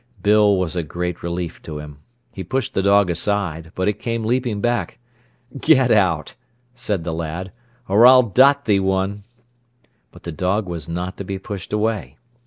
Bill 0.23 0.57
was 0.57 0.75
a 0.75 0.81
great 0.81 1.21
relief 1.21 1.61
to 1.61 1.77
him. 1.77 1.99
He 2.31 2.43
pushed 2.43 2.73
the 2.73 2.81
dog 2.81 3.11
aside, 3.11 3.71
but 3.75 3.87
it 3.87 3.99
came 3.99 4.25
leaping 4.25 4.59
back. 4.59 4.97
"Get 5.59 5.91
out," 5.91 6.33
said 6.73 7.03
the 7.03 7.13
lad, 7.13 7.51
"or 7.87 8.07
I'll 8.07 8.23
dot 8.23 8.65
thee 8.65 8.79
one." 8.79 9.25
But 10.11 10.23
the 10.23 10.31
dog 10.31 10.65
was 10.65 10.89
not 10.89 11.17
to 11.17 11.23
be 11.23 11.37
pushed 11.37 11.71
away. 11.71 12.17